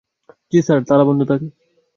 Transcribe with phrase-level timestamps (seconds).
[0.51, 1.47] জ্বি স্যার, তালাবন্ধ থাকে।